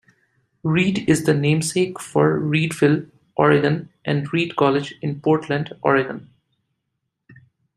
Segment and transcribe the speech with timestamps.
[0.63, 3.05] Reed is the namesake for Reedville,
[3.35, 6.31] Oregon, and Reed College in Portland, Oregon.